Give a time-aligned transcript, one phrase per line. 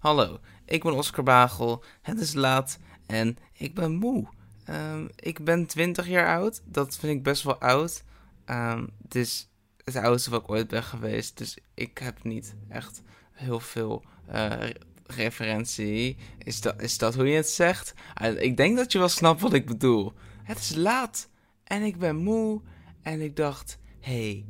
[0.00, 1.84] Hallo, ik ben Oscar Bagel.
[2.02, 4.28] Het is laat en ik ben moe.
[4.64, 6.62] Ehm, ik ben 20 jaar oud.
[6.64, 8.04] Dat vind ik best wel oud.
[8.44, 9.48] Ehm, het is
[9.84, 11.38] het oudste wat ik ooit ben geweest.
[11.38, 13.02] Dus ik heb niet echt
[13.32, 14.70] heel veel eh,
[15.06, 16.16] referentie.
[16.38, 17.94] Is dat, is dat hoe je het zegt?
[18.14, 20.12] Ah, ik denk dat je wel snapt wat ik bedoel.
[20.42, 21.28] Het is laat
[21.64, 22.60] en ik ben moe.
[23.02, 24.44] En ik dacht, hey,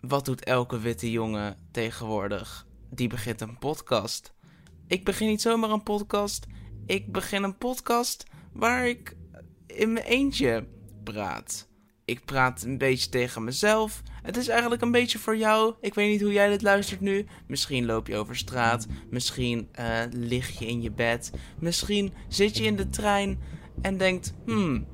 [0.00, 2.66] wat doet elke witte jongen tegenwoordig?
[2.90, 4.32] Die begint een podcast.
[4.92, 6.46] Ik begin niet zomaar een podcast.
[6.86, 9.16] Ik begin een podcast waar ik
[9.66, 10.66] in mijn eentje
[11.04, 11.68] praat.
[12.04, 14.02] Ik praat een beetje tegen mezelf.
[14.22, 15.74] Het is eigenlijk een beetje voor jou.
[15.80, 17.26] Ik weet niet hoe jij dit luistert nu.
[17.46, 18.86] Misschien loop je over straat.
[19.10, 21.30] Misschien uh, lig je in je bed.
[21.58, 23.40] Misschien zit je in de trein
[23.82, 24.86] en denkt: hmm,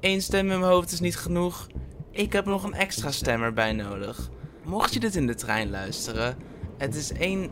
[0.00, 1.66] één stem in mijn hoofd is niet genoeg.
[2.10, 4.30] Ik heb nog een extra stem erbij nodig.
[4.64, 6.36] Mocht je dit in de trein luisteren,
[6.78, 7.50] het is één.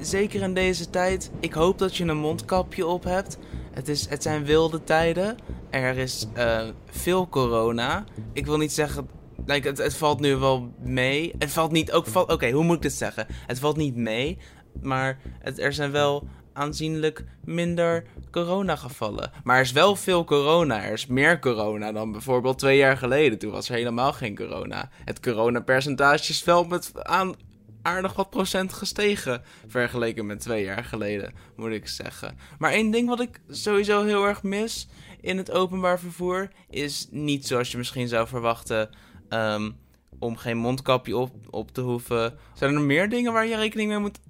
[0.00, 1.30] Zeker in deze tijd.
[1.40, 3.38] Ik hoop dat je een mondkapje op hebt.
[3.72, 5.36] Het, is, het zijn wilde tijden.
[5.70, 8.04] Er is uh, veel corona.
[8.32, 9.08] Ik wil niet zeggen.
[9.46, 11.34] Like, het, het valt nu wel mee.
[11.38, 12.06] Het valt niet ook.
[12.14, 13.26] Oké, hoe moet ik dit zeggen?
[13.46, 14.38] Het valt niet mee.
[14.82, 15.18] Maar
[15.54, 19.30] er zijn wel aanzienlijk minder coronagevallen.
[19.44, 20.82] Maar er is wel veel corona.
[20.84, 23.38] Er is meer corona dan bijvoorbeeld twee jaar geleden.
[23.38, 24.90] Toen was er helemaal geen corona.
[25.04, 27.34] Het coronapercentage is wel met aan
[27.82, 29.42] aardig wat procent gestegen.
[29.66, 32.38] Vergeleken met twee jaar geleden, moet ik zeggen.
[32.58, 34.88] Maar één ding wat ik sowieso heel erg mis
[35.20, 38.90] in het openbaar vervoer is niet zoals je misschien zou verwachten.
[39.28, 39.70] Ehm,
[40.18, 42.38] om geen mondkapje op, op te hoeven.
[42.54, 44.20] Zijn er meer dingen waar je rekening mee moet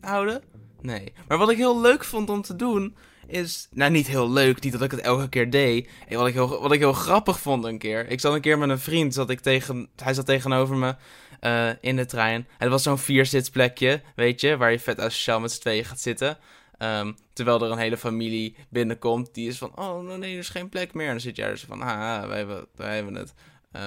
[0.00, 0.42] houden?
[0.80, 1.12] Nee.
[1.28, 2.96] Maar wat ik heel leuk vond om te doen,
[3.32, 3.68] is...
[3.70, 5.88] Nou, niet heel leuk, niet dat ik het elke keer deed.
[6.08, 8.08] En wat, ik heel, wat ik heel grappig vond een keer.
[8.08, 10.94] Ik zat een keer met een vriend, zat ik tegen, hij zat tegenover me
[11.40, 12.46] uh, in de trein.
[12.58, 16.38] Het was zo'n vierzitsplekje, weet je, waar je vet asociaal met z'n tweeën gaat zitten.
[16.78, 20.68] Um, terwijl er een hele familie binnenkomt die is van, oh nee, er is geen
[20.68, 21.06] plek meer.
[21.06, 23.34] En dan zit jij er zo van, ah, wij hebben, wij hebben het.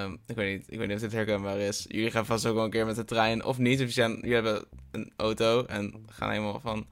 [0.04, 1.86] Um, ik, weet niet, ik weet niet of dit herkenbaar is.
[1.88, 3.82] Jullie gaan vast ook wel een keer met de trein, of niet.
[3.82, 6.88] Of jullie hebben een auto en gaan helemaal van,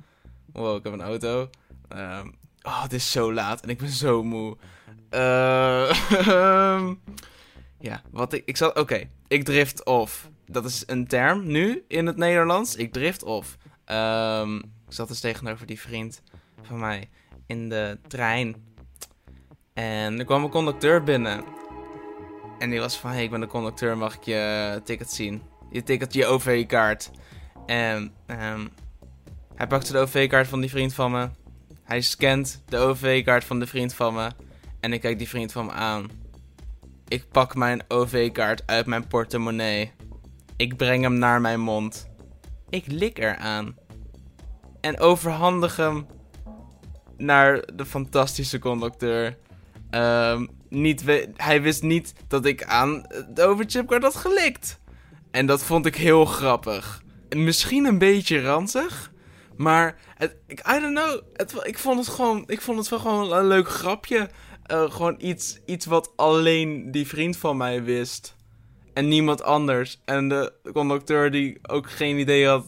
[0.53, 1.49] wow, ik heb een auto.
[1.95, 4.57] Um, oh, het is zo laat en ik ben zo moe.
[5.11, 5.93] Uh,
[7.89, 10.29] ja, wat ik, ik zat, oké, ik drift off.
[10.45, 12.75] Dat is een term nu in het Nederlands.
[12.75, 13.57] Ik drift off.
[13.85, 16.21] Um, ik zat dus tegenover die vriend
[16.61, 17.09] van mij
[17.47, 18.55] in de trein.
[19.73, 21.43] En er kwam een conducteur binnen.
[22.59, 25.41] En die was van, hey, ik ben de conducteur, mag ik je ticket zien?
[25.71, 27.11] Je ticket, je OV-kaart.
[27.65, 28.69] En um,
[29.55, 31.29] hij pakte de OV-kaart van die vriend van me.
[31.83, 34.31] Hij scant de OV-kaart van de vriend van me.
[34.79, 36.09] En ik kijk die vriend van me aan.
[37.07, 39.91] Ik pak mijn OV-kaart uit mijn portemonnee.
[40.55, 42.09] Ik breng hem naar mijn mond.
[42.69, 43.75] Ik lik eraan.
[44.81, 46.05] En overhandig hem
[47.17, 49.37] naar de fantastische conducteur.
[49.91, 51.03] Um, niet
[51.35, 54.79] hij wist niet dat ik aan de overchipkaart had gelikt.
[55.31, 57.03] En dat vond ik heel grappig.
[57.29, 59.11] Misschien een beetje ranzig.
[59.55, 59.99] Maar
[60.47, 61.21] ik, I don't know.
[61.33, 62.43] Het, ik vond het gewoon.
[62.47, 64.29] Ik vond het wel gewoon een leuk grapje.
[64.71, 68.35] Uh, gewoon iets, iets wat alleen die vriend van mij wist.
[68.93, 70.01] En niemand anders.
[70.05, 72.65] En de conducteur die ook geen idee had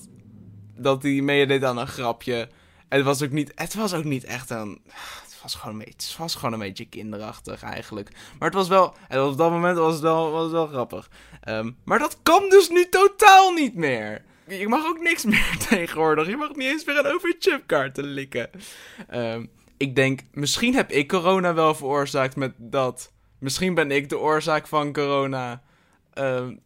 [0.78, 2.50] dat hij meedeed aan een grapje.
[2.90, 4.82] Het was ook niet, het was ook niet echt een.
[5.24, 8.10] Het was gewoon een beetje, het was gewoon een beetje kinderachtig eigenlijk.
[8.40, 11.10] Maar het was wel, en op dat moment was het wel, was wel grappig.
[11.48, 14.24] Um, maar dat kan dus nu totaal niet meer.
[14.48, 16.28] Je mag ook niks meer tegenwoordig.
[16.28, 18.50] Je mag niet eens meer een overchipkaart likken.
[19.14, 23.12] Um, ik denk, misschien heb ik corona wel veroorzaakt met dat.
[23.40, 25.62] Misschien ben ik de oorzaak van corona.
[26.18, 26.60] Um,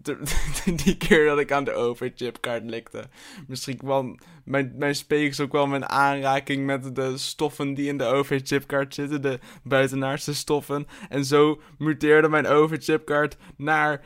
[0.84, 3.04] die keer dat ik aan de overchipkaart likte.
[3.48, 4.96] Misschien kwam mijn, mijn
[5.42, 9.22] ook wel mijn aanraking met de stoffen die in de overchipkaart zitten.
[9.22, 10.88] De buitenaardse stoffen.
[11.10, 14.06] En zo muteerde mijn overchipkaart naar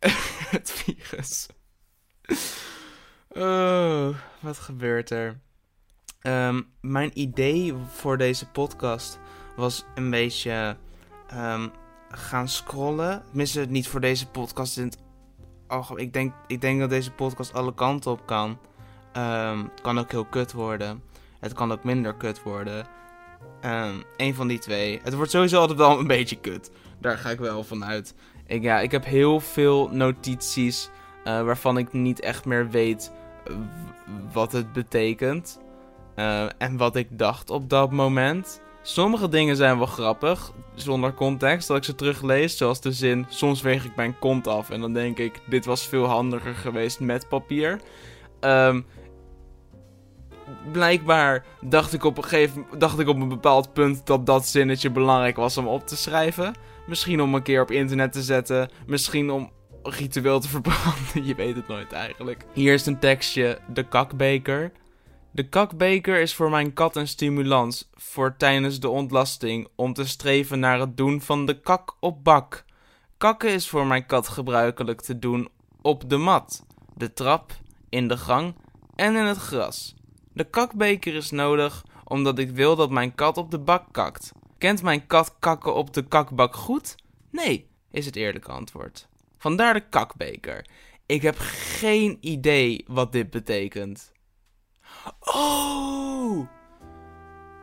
[0.50, 1.46] het virus.
[3.28, 4.08] Oh,
[4.40, 5.40] wat gebeurt er?
[6.22, 9.18] Um, mijn idee voor deze podcast
[9.56, 10.76] was een beetje
[11.34, 11.70] um,
[12.10, 13.22] gaan scrollen.
[13.26, 14.78] Tenminste, niet voor deze podcast.
[14.78, 14.92] In
[15.94, 18.58] ik, denk, ik denk dat deze podcast alle kanten op kan.
[19.16, 21.02] Um, kan ook heel kut worden.
[21.40, 22.86] Het kan ook minder kut worden.
[24.16, 25.00] Een van die twee.
[25.02, 26.70] Het wordt sowieso altijd wel een beetje kut.
[27.00, 28.14] Daar ga ik wel van uit.
[28.46, 30.90] Ik, ja, ik heb heel veel notities
[31.26, 33.12] uh, waarvan ik niet echt meer weet
[34.32, 35.60] wat het betekent.
[36.16, 38.60] Uh, en wat ik dacht op dat moment.
[38.82, 42.56] Sommige dingen zijn wel grappig, zonder context, dat ik ze teruglees.
[42.56, 45.86] Zoals de zin, soms weeg ik mijn kont af en dan denk ik, dit was
[45.86, 47.80] veel handiger geweest met papier.
[48.40, 48.86] Um,
[50.72, 54.90] blijkbaar dacht ik op een gegeven dacht ik op een bepaald punt dat dat zinnetje
[54.90, 56.54] belangrijk was om op te schrijven.
[56.86, 58.70] Misschien om een keer op internet te zetten.
[58.86, 59.50] Misschien om
[59.88, 61.24] ritueel te verbranden.
[61.24, 62.44] Je weet het nooit eigenlijk.
[62.52, 64.72] Hier is een tekstje: De kakbeker.
[65.30, 70.58] De kakbeker is voor mijn kat een stimulans voor tijdens de ontlasting om te streven
[70.58, 72.64] naar het doen van de kak op bak.
[73.16, 75.48] Kakken is voor mijn kat gebruikelijk te doen
[75.82, 77.52] op de mat, de trap,
[77.88, 78.54] in de gang
[78.94, 79.94] en in het gras.
[80.32, 84.32] De kakbeker is nodig omdat ik wil dat mijn kat op de bak kakt.
[84.58, 86.94] Kent mijn kat kakken op de kakbak goed?
[87.30, 89.08] Nee, is het eerlijke antwoord.
[89.46, 90.66] Vandaar de kakbeker.
[91.06, 91.36] Ik heb
[91.78, 94.12] geen idee wat dit betekent.
[95.20, 96.48] Oh!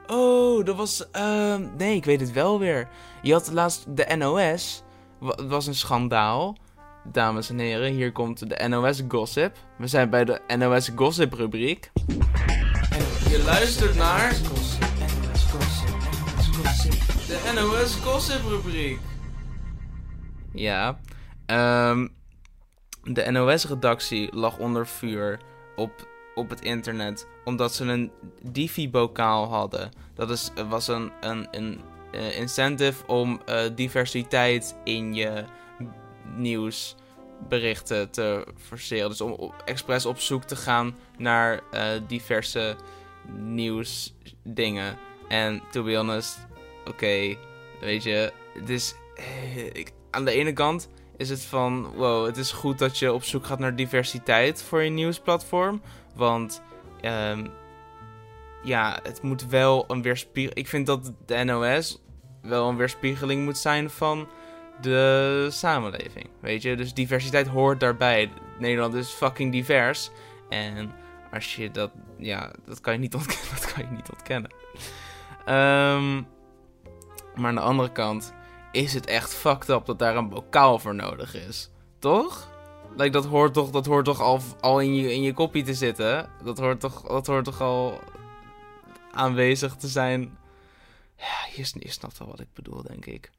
[0.07, 1.07] Oh, dat was.
[1.15, 2.89] Uh, nee, ik weet het wel weer.
[3.21, 4.83] Je had laatst de NOS.
[5.25, 6.57] Het was een schandaal.
[7.11, 9.57] Dames en heren, hier komt de NOS Gossip.
[9.77, 11.91] We zijn bij de NOS Gossip rubriek.
[13.29, 14.31] Je luistert naar.
[14.31, 14.87] NOS Gossip,
[15.25, 17.27] NOS Gossip.
[17.27, 18.99] De NOS Gossip rubriek.
[20.53, 20.99] Ja.
[21.47, 22.13] Um,
[23.03, 25.39] de NOS-redactie lag onder vuur
[25.75, 28.11] op, op het internet omdat ze een
[28.41, 29.91] Divi-bokaal hadden.
[30.13, 31.81] Dat is, was een, een, een
[32.11, 35.45] uh, incentive om uh, diversiteit in je
[36.35, 39.09] nieuwsberichten te forceren.
[39.09, 42.75] Dus om expres op zoek te gaan naar uh, diverse
[43.37, 44.97] nieuwsdingen.
[45.27, 46.47] En to be honest,
[46.85, 47.35] oké,
[47.79, 48.95] weet je, het is...
[49.73, 53.23] Ik, aan de ene kant is het van, wow, het is goed dat je op
[53.23, 55.81] zoek gaat naar diversiteit voor je nieuwsplatform.
[56.15, 56.61] Want
[57.01, 57.51] um,
[58.63, 60.57] ja, het moet wel een weerspiegeling.
[60.57, 62.01] Ik vind dat de NOS
[62.41, 64.27] wel een weerspiegeling moet zijn van
[64.81, 66.29] de samenleving.
[66.39, 68.31] Weet je, dus diversiteit hoort daarbij.
[68.59, 70.11] Nederland is fucking divers.
[70.49, 70.91] En
[71.31, 73.49] als je dat, ja, dat kan je niet ontkennen.
[73.55, 74.51] Dat kan je niet ontkennen.
[75.39, 76.27] Um,
[77.35, 78.33] maar aan de andere kant
[78.73, 81.69] is het echt fucked up dat daar een bokaal voor nodig is.
[81.99, 82.51] Toch?
[82.95, 84.21] Like, dat hoort toch, dat hoort toch
[84.61, 86.29] al, in, je, in je kopie te zitten?
[86.43, 87.99] Dat hoort toch, dat hoort toch al
[89.11, 90.37] aanwezig te zijn?
[91.17, 93.31] Ja, je, je snapt wel wat ik bedoel, denk ik.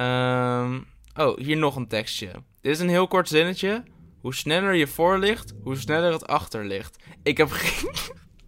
[0.00, 2.30] Um, oh, hier nog een tekstje.
[2.60, 3.82] Dit is een heel kort zinnetje.
[4.20, 7.02] Hoe sneller je voor ligt, hoe sneller het achter ligt.
[7.22, 7.92] Ik heb geen...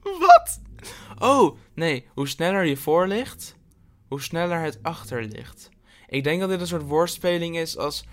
[0.20, 0.60] wat?
[1.18, 2.06] Oh, nee.
[2.14, 3.56] Hoe sneller je voor ligt,
[4.08, 5.68] hoe sneller het achter ligt.
[6.08, 8.04] Ik denk dat dit een soort woordspeling is als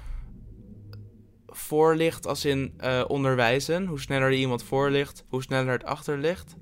[1.48, 3.86] voorlicht als in uh, onderwijzen.
[3.86, 6.56] Hoe sneller je iemand voorlicht, hoe sneller het achter ligt.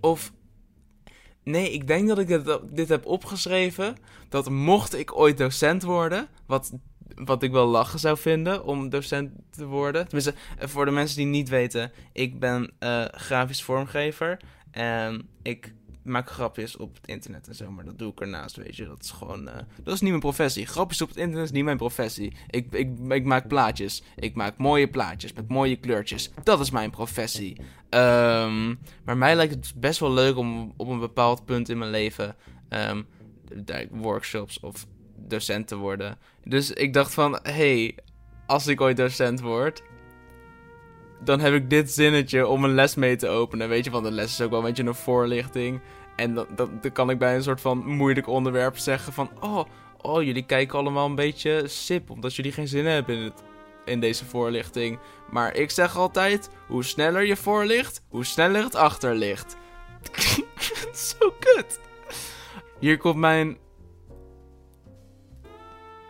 [0.00, 0.32] Of
[1.42, 3.96] nee, ik denk dat ik dit, dit heb opgeschreven.
[4.28, 6.72] Dat mocht ik ooit docent worden, wat,
[7.14, 10.02] wat ik wel lachen zou vinden om docent te worden.
[10.04, 14.40] Tenminste, eh, voor de mensen die niet weten, ik ben uh, grafisch vormgever.
[14.70, 15.74] En ik
[16.08, 18.86] maak grapjes op het internet en zo, maar dat doe ik ernaast, weet je.
[18.86, 20.66] Dat is gewoon, uh, dat is niet mijn professie.
[20.66, 22.36] Grapjes op het internet is niet mijn professie.
[22.50, 24.02] Ik, ik, ik maak plaatjes.
[24.16, 26.30] Ik maak mooie plaatjes met mooie kleurtjes.
[26.42, 27.56] Dat is mijn professie.
[27.90, 31.90] Um, maar mij lijkt het best wel leuk om op een bepaald punt in mijn
[31.90, 32.36] leven
[32.68, 33.06] um,
[33.90, 36.18] workshops of docent te worden.
[36.44, 37.96] Dus ik dacht van, hey,
[38.46, 39.82] als ik ooit docent word,
[41.24, 43.68] dan heb ik dit zinnetje om een les mee te openen.
[43.68, 45.80] Weet je, want de les is ook wel een beetje een voorlichting.
[46.18, 49.30] En dan, kan ik bij een soort van moeilijk onderwerp zeggen van...
[49.40, 49.64] Oh,
[49.96, 53.42] oh, jullie kijken allemaal een beetje sip, omdat jullie geen zin hebben in, het,
[53.84, 54.98] in deze voorlichting.
[55.30, 59.56] Maar ik zeg altijd, hoe sneller je voorlicht, hoe sneller het achter ligt.
[61.18, 61.80] Zo kut.
[62.78, 63.58] Hier komt mijn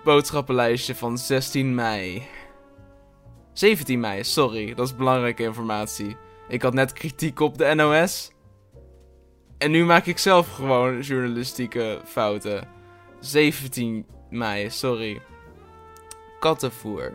[0.05, 2.27] boodschappenlijstje van 16 mei.
[3.53, 6.17] 17 mei, sorry, dat is belangrijke informatie.
[6.49, 8.31] Ik had net kritiek op de NOS.
[9.59, 12.69] En nu maak ik zelf gewoon journalistieke fouten.
[13.21, 15.21] 17 mei, sorry.
[16.41, 17.15] Kattenvoer.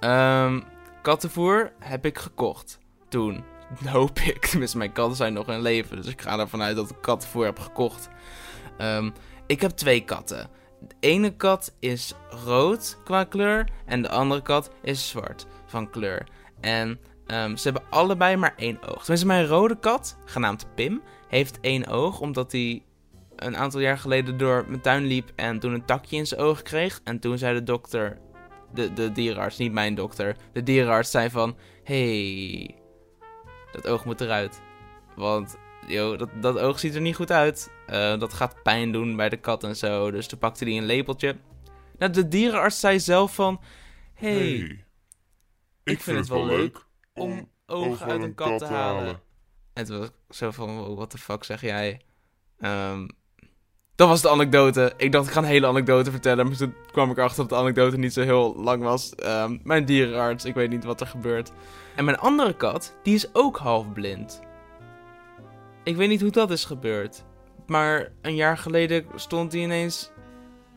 [0.00, 0.64] Um,
[1.02, 2.78] kattenvoer heb ik gekocht.
[3.08, 3.44] Toen.
[3.86, 4.46] Hoop ik.
[4.46, 5.96] Tenminste, mijn katten zijn nog in leven.
[5.96, 8.08] Dus ik ga ervan uit dat ik kattenvoer heb gekocht.
[8.78, 9.12] Um,
[9.46, 10.50] ik heb twee katten.
[10.80, 13.68] De ene kat is rood qua kleur.
[13.86, 16.26] En de andere kat is zwart van kleur.
[16.60, 17.00] En
[17.32, 18.98] um, ze hebben allebei maar één oog.
[18.98, 22.20] Tenminste, mijn rode kat, genaamd Pim, heeft één oog.
[22.20, 22.82] Omdat hij
[23.36, 26.62] een aantal jaar geleden door mijn tuin liep en toen een takje in zijn oog
[26.62, 27.00] kreeg.
[27.04, 28.18] En toen zei de dokter,
[28.74, 31.56] de, de dierenarts, niet mijn dokter, de dierenarts zei van...
[31.84, 32.74] hey,
[33.72, 34.60] dat oog moet eruit.
[35.16, 35.56] Want
[35.86, 37.70] yo, dat, dat oog ziet er niet goed uit.
[37.90, 40.10] Uh, dat gaat pijn doen bij de kat en zo.
[40.10, 41.36] Dus toen pakte hij een lepeltje.
[41.98, 43.60] Nou, de dierenarts zei zelf van...
[44.14, 44.84] hey, hey
[45.84, 49.20] ik, vind, het wel leuk om ogen uit een kat te halen.
[49.72, 52.00] En toen was ik zo van, wow, what the fuck zeg jij?
[52.58, 53.08] Ehm,
[53.94, 54.92] dat was de anekdote.
[54.96, 56.46] Ik dacht, ik ga een hele anekdote vertellen.
[56.46, 59.14] Maar toen kwam ik erachter dat de anekdote niet zo heel lang was.
[59.14, 61.52] Ehm, mijn dierenarts, ik weet niet wat er gebeurt.
[61.96, 64.40] En mijn andere kat, die is ook half blind.
[65.84, 67.24] Ik weet niet hoe dat is gebeurd.
[67.66, 70.10] Maar een jaar geleden stond hij ineens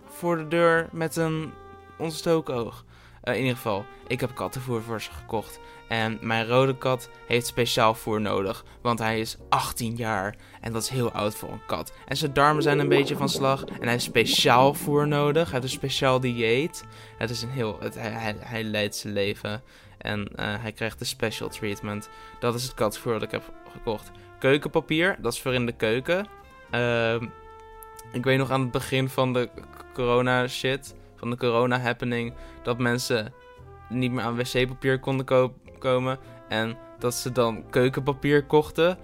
[0.06, 1.52] voor de deur met een
[1.98, 2.86] ontstoken oog.
[3.24, 5.60] Eh, in ieder geval, ik heb kattenvoer voor ze gekocht.
[5.88, 10.36] En mijn rode kat heeft speciaal voer nodig, want hij is 18 jaar.
[10.62, 11.94] En dat is heel oud voor een kat.
[12.08, 13.64] En zijn darmen zijn een beetje van slag.
[13.66, 15.44] En hij heeft speciaal voer nodig.
[15.44, 16.84] Hij heeft een speciaal dieet.
[17.18, 17.78] Het is een heel.
[17.80, 17.96] Het,
[18.40, 19.64] hij, leidt zijn leven.
[19.98, 22.10] En uh, hij krijgt de special treatment.
[22.40, 24.12] Dat is het katvoer dat ik heb gekocht.
[24.40, 26.28] Keukenpapier, dat is voor in de keuken.
[26.72, 27.22] Uh,
[28.12, 29.50] ik weet nog aan het begin van de
[29.94, 33.34] corona shit, van de corona happening, dat mensen
[33.90, 36.20] niet meer aan wc-papier konden ko komen.
[36.50, 38.98] En dat ze dan keukenpapier kochten,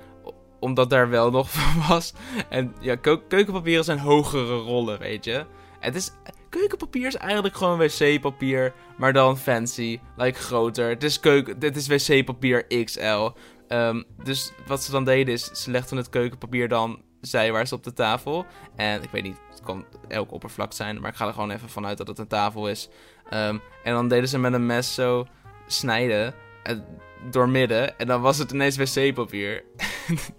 [0.59, 2.13] omdat daar wel nog van was.
[2.49, 2.95] En ja,
[3.27, 5.45] keukenpapier zijn hogere rollen, weet je.
[5.79, 6.11] Het is,
[6.49, 10.89] keukenpapier is eigenlijk gewoon wc-papier, maar dan fancy, like groter.
[10.89, 13.29] Het is keuken, dit is wc-papier XL.
[13.67, 17.93] Um, dus wat ze dan deden is, ze legden het keukenpapier dan zijwaarts op de
[17.93, 18.45] tafel.
[18.75, 21.69] En ik weet niet, het kan elk oppervlak zijn, maar ik ga er gewoon even
[21.69, 22.89] vanuit dat het een tafel is.
[23.33, 25.27] Um, en dan deden ze met een mes zo
[25.67, 26.77] snijden, uh,
[27.31, 29.63] door midden, en dan was het ineens wc-papier.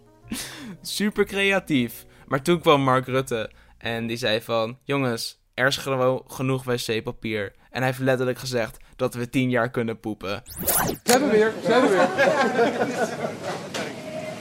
[0.83, 2.07] Super creatief.
[2.27, 7.53] Maar toen kwam Mark Rutte en die zei van, jongens, er is gewoon genoeg wc-papier.
[7.71, 10.43] En hij heeft letterlijk gezegd dat we tien jaar kunnen poepen.
[10.45, 12.09] Ze hebben weer, ze hebben weer.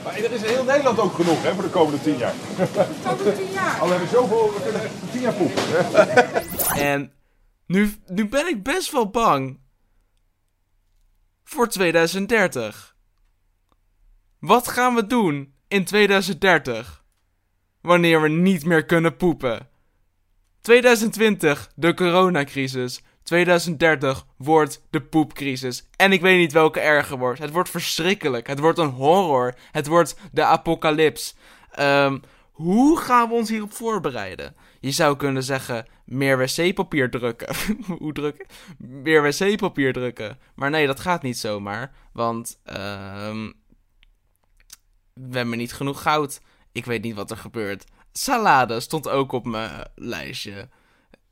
[0.04, 2.34] Maar er is in heel Nederland ook genoeg hè, voor de komende tien jaar.
[3.04, 3.80] Komende tien jaar?
[3.80, 5.62] Al hebben we zoveel, we kunnen tien jaar poepen.
[6.74, 7.12] En
[7.66, 9.60] nu, nu ben ik best wel bang
[11.44, 12.96] voor 2030.
[14.38, 17.04] Wat gaan we doen in 2030?
[17.80, 19.68] Wanneer we niet meer kunnen poepen.
[20.60, 23.02] 2020, de coronacrisis.
[23.30, 25.88] 2030 wordt de poepcrisis.
[25.96, 27.38] En ik weet niet welke erger wordt.
[27.38, 28.46] Het wordt verschrikkelijk.
[28.46, 29.54] Het wordt een horror.
[29.70, 31.36] Het wordt de apocalyps.
[31.78, 32.20] Um,
[32.52, 34.54] hoe gaan we ons hierop voorbereiden?
[34.80, 37.54] Je zou kunnen zeggen: meer wc-papier drukken.
[37.98, 38.46] hoe drukken?
[38.78, 40.38] Meer wc-papier drukken.
[40.54, 41.92] Maar nee, dat gaat niet zomaar.
[42.12, 43.52] Want um,
[45.14, 46.40] we hebben niet genoeg goud.
[46.72, 47.84] Ik weet niet wat er gebeurt.
[48.12, 50.68] Salade stond ook op mijn lijstje.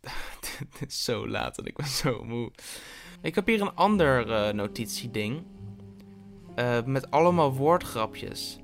[0.78, 2.50] Het is zo laat en ik ben zo moe.
[3.23, 5.45] Ik heb hier een ander uh, notitieding.
[6.57, 8.59] Uh, met allemaal woordgrapjes.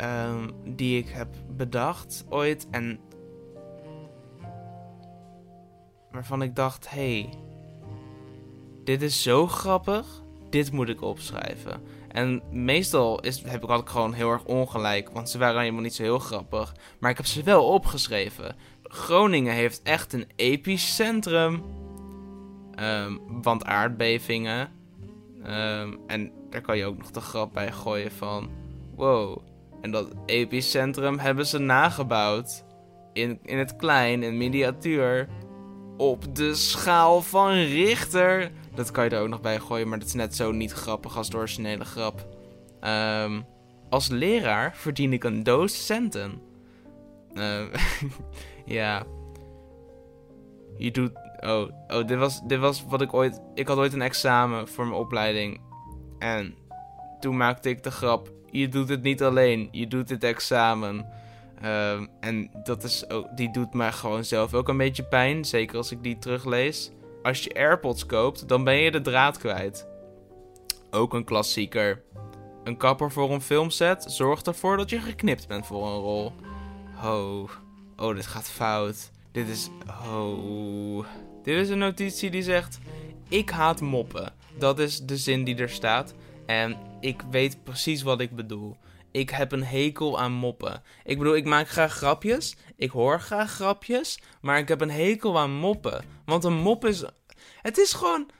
[0.00, 2.66] Uh, die ik heb bedacht ooit.
[2.70, 3.00] En
[6.10, 7.28] waarvan ik dacht: hey,
[8.84, 10.22] dit is zo grappig.
[10.50, 11.82] Dit moet ik opschrijven.
[12.08, 15.10] En meestal is, heb ik altijd gewoon heel erg ongelijk.
[15.10, 16.74] Want ze waren helemaal niet zo heel grappig.
[16.98, 18.56] Maar ik heb ze wel opgeschreven.
[18.94, 21.62] Groningen heeft echt een epicentrum.
[22.80, 24.68] Um, want aardbevingen.
[25.46, 28.50] Um, en daar kan je ook nog de grap bij gooien van...
[28.96, 29.38] Wow.
[29.80, 32.64] En dat epicentrum hebben ze nagebouwd.
[33.12, 35.28] In, in het klein, in miniatuur.
[35.96, 38.50] Op de schaal van Richter.
[38.74, 41.16] Dat kan je er ook nog bij gooien, maar dat is net zo niet grappig
[41.16, 42.26] als de originele grap.
[42.84, 43.46] Um,
[43.90, 46.40] als leraar verdien ik een doos centen.
[48.64, 49.04] ja.
[50.76, 51.12] Je doet.
[51.40, 53.40] Oh, oh dit, was, dit was wat ik ooit.
[53.54, 55.60] Ik had ooit een examen voor mijn opleiding.
[56.18, 56.54] En
[57.20, 58.32] toen maakte ik de grap.
[58.50, 61.06] Je doet het niet alleen, je doet dit examen.
[61.64, 65.44] Um, en dat is ook, die doet mij gewoon zelf ook een beetje pijn.
[65.44, 66.90] Zeker als ik die teruglees.
[67.22, 69.88] Als je AirPods koopt, dan ben je de draad kwijt.
[70.90, 72.02] Ook een klassieker.
[72.64, 76.32] Een kapper voor een filmset zorgt ervoor dat je geknipt bent voor een rol.
[77.04, 77.50] Oh,
[77.96, 79.10] oh, dit gaat fout.
[79.32, 79.68] Dit is.
[79.88, 81.06] Oh.
[81.42, 82.78] Dit is een notitie die zegt:
[83.28, 84.32] Ik haat moppen.
[84.58, 86.14] Dat is de zin die er staat.
[86.46, 88.76] En ik weet precies wat ik bedoel.
[89.10, 90.82] Ik heb een hekel aan moppen.
[91.04, 92.56] Ik bedoel, ik maak graag grapjes.
[92.76, 94.18] Ik hoor graag grapjes.
[94.40, 96.04] Maar ik heb een hekel aan moppen.
[96.24, 97.04] Want een mop is.
[97.62, 98.30] Het is gewoon.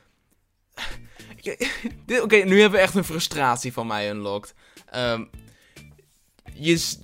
[2.23, 4.55] Oké, nu hebben we echt een frustratie van mij unlocked.
[4.95, 5.31] Um,
[6.55, 6.99] je,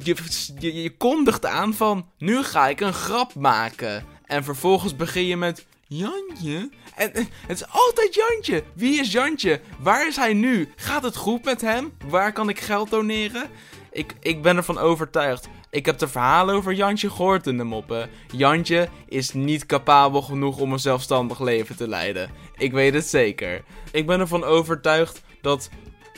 [0.59, 4.04] je, kondigt aan van, nu ga ik een grap maken.
[4.25, 6.71] En vervolgens begin je met, Jantje?
[6.97, 7.11] En,
[7.47, 8.62] het is altijd Jantje.
[8.75, 9.61] Wie is Jantje?
[9.78, 10.73] Waar is hij nu?
[10.76, 11.92] Gaat het goed met hem?
[12.09, 13.49] Waar kan ik geld doneren?
[13.92, 15.49] Ik, ik ben ervan overtuigd.
[15.71, 18.11] Ik heb de verhalen over Jantje gehoord in de moppen.
[18.33, 22.30] Jantje is niet capabel genoeg om een zelfstandig leven te leiden.
[22.57, 23.64] Ik weet het zeker.
[23.92, 25.69] Ik ben ervan overtuigd dat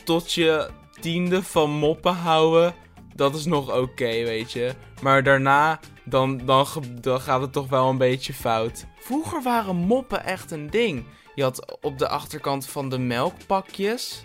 [0.04, 0.70] tot je
[1.00, 2.74] tiende van moppen houden,
[3.14, 4.74] dat is nog oké, weet je.
[5.02, 6.66] Maar daarna, dan, dan,
[7.00, 8.86] dan gaat het toch wel een beetje fout.
[8.98, 11.04] Vroeger waren moppen echt een ding.
[11.34, 14.24] Je had op de achterkant van de melkpakjes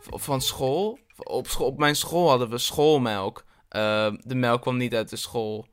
[0.00, 0.98] van school.
[1.58, 3.44] Op, mijn school hadden we schoolmelk.
[3.68, 5.66] Eh, de melk kwam niet uit de school.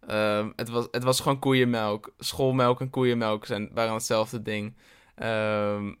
[0.00, 2.12] Eh, het, was, het was gewoon koeienmelk.
[2.18, 4.76] Schoolmelk en koeienmelk zijn, waren hetzelfde ding.
[5.14, 5.94] Ehm,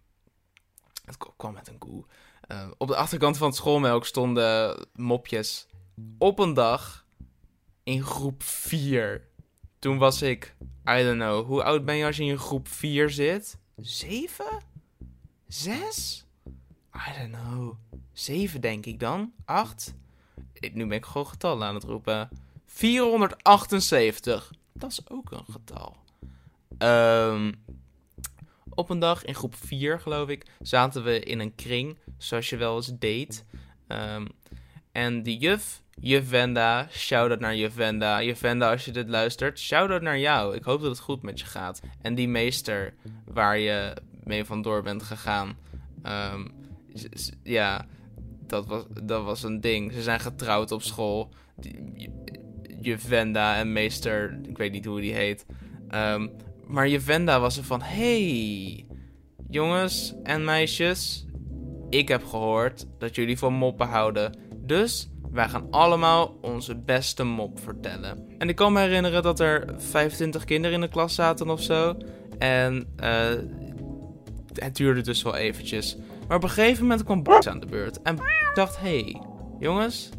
[1.04, 2.04] het kwam met een koe.
[2.48, 5.66] Eh, op de achterkant van het schoolmelk stonden mopjes.
[6.18, 7.06] Op een dag
[7.82, 9.28] in groep 4.
[9.78, 10.56] Toen was ik,
[10.90, 13.58] I don't know, hoe oud ben je als je in groep 4 zit?
[13.76, 14.44] 7?
[15.46, 16.26] 6?
[16.94, 17.74] I don't know.
[18.12, 19.32] 7 denk ik dan.
[19.44, 19.94] 8?
[20.52, 22.28] Ik, nu ben ik gewoon getallen aan het roepen.
[22.66, 24.52] 478.
[24.72, 25.96] Dat is ook een getal.
[26.78, 27.52] Ehm,
[28.78, 32.56] op een dag in groep 4, geloof ik, zaten we in een kring, zoals je
[32.56, 33.44] wel eens deed.
[33.86, 34.26] Ehm,
[34.92, 38.22] en die juf, juf Wenda, shout-out naar juf Wenda.
[38.22, 40.54] Juf als je dit luistert, shout-out naar jou.
[40.54, 41.80] Ik hoop dat het goed met je gaat.
[42.02, 42.94] En die meester
[43.24, 45.56] waar je mee vandoor bent gegaan.
[46.02, 46.46] ehm,
[47.42, 47.86] ja,
[48.46, 49.92] dat was, dat was een ding.
[49.92, 51.32] Ze zijn getrouwd op school.
[52.80, 55.46] Juf Wenda en meester, ik weet niet hoe die heet.
[55.88, 56.28] Ehm,
[56.68, 58.86] maar juf Wenda was er van, hey,
[59.48, 61.26] jongens en meisjes,
[61.90, 64.38] ik heb gehoord dat jullie van moppen houden.
[64.56, 68.26] Dus wij gaan allemaal onze beste mop vertellen.
[68.38, 71.96] En ik kan me herinneren dat er 25 kinderen in de klas zaten of zo.
[72.38, 73.30] En eh,
[74.54, 75.96] het duurde dus wel eventjes.
[76.28, 78.02] Maar op een gegeven moment kwam Bas aan de beurt.
[78.02, 78.18] En
[78.54, 79.22] dacht, hey,
[79.58, 80.10] jongens,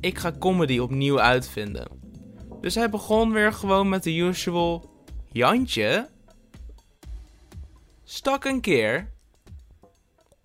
[0.00, 1.88] ik ga comedy opnieuw uitvinden.
[2.60, 4.97] Dus hij begon weer gewoon met de usual
[5.32, 6.08] Jantje
[8.04, 9.12] stak een keer.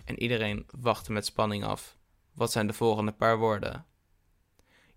[0.06, 1.98] En iedereen wachtte met spanning af.
[2.34, 3.86] Wat zijn de volgende paar woorden?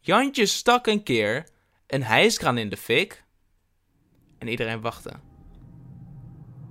[0.00, 1.48] Jantje stak een keer
[1.86, 3.24] een hijskraan in de fik.
[4.38, 5.12] En iedereen wachtte.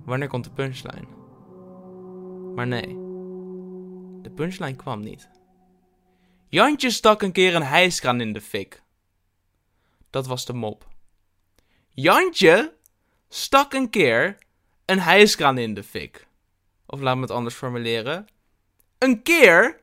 [0.04, 1.06] Wanneer komt de punchline?
[2.54, 2.86] Maar nee,
[4.22, 5.28] de punchline kwam niet.
[6.48, 8.82] Jantje stak een keer een hijskraan in de fik.
[10.10, 10.88] Dat was de mop.
[11.88, 12.75] Jantje
[13.28, 14.38] stak een keer
[14.84, 16.26] een hijskraan in de fik.
[16.86, 18.26] Of laat me het anders formuleren.
[18.98, 19.80] Een keer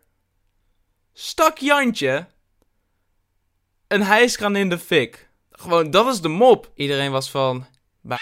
[1.13, 2.27] stak Jantje
[3.87, 5.29] een hijskraan in de fik.
[5.51, 6.71] Gewoon, dat is de mop.
[6.75, 7.65] Iedereen was van...
[8.01, 8.19] "Ba-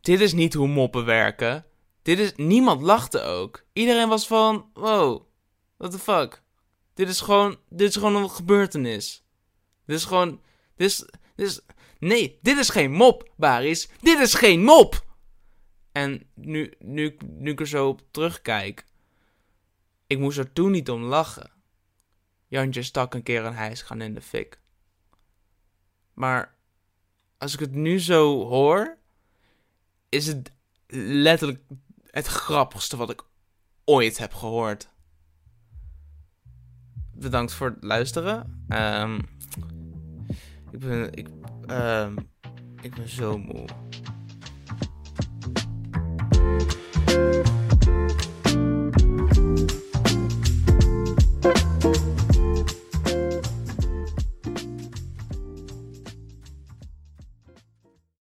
[0.00, 1.64] Dit is niet hoe moppen werken.
[2.02, 2.32] Dit is...
[2.36, 3.64] Niemand lachte ook.
[3.72, 4.70] Iedereen was van...
[4.74, 5.22] Wow,
[5.76, 6.42] what the fuck.
[6.94, 7.58] Dit is gewoon...
[7.68, 9.24] Dit is gewoon een gebeurtenis.
[9.86, 10.40] Dit is gewoon...
[10.76, 10.96] Dit is...
[11.36, 11.60] Dit is
[12.08, 13.88] nee, dit is geen mop, Baris.
[14.00, 15.06] Dit is geen mop!
[15.92, 18.86] En nu, nu, nu ik er zo op terugkijk...
[20.06, 21.50] Ik moest er toen niet om lachen.
[22.48, 24.60] Jantje stak een keer een hijsgaan in de fik.
[26.14, 26.54] Maar
[27.38, 28.98] als ik het nu zo hoor,
[30.08, 30.52] is het
[30.96, 31.62] letterlijk
[32.06, 33.24] het grappigste wat ik
[33.84, 34.88] ooit heb gehoord.
[37.14, 38.64] Bedankt voor het luisteren.
[38.68, 39.20] Ehm,
[40.72, 41.28] ik ben, ik,
[41.66, 42.16] ehm,
[42.80, 43.64] ik ben zo moe.